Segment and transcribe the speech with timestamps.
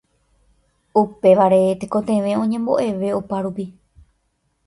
[1.01, 3.65] Upévare tekotevẽ oñemboʼeve opárupi.